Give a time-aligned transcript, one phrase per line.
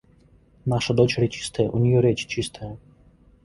[0.65, 2.79] Наша дочь речистая, у нее речь чистая.